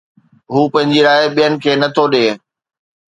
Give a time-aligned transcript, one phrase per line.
[0.51, 2.29] هو پنهنجي راءِ ٻين کي نه ٿو ڏئي